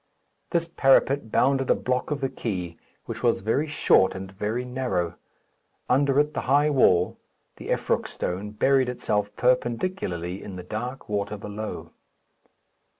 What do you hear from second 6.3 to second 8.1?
the high wall, the Effroc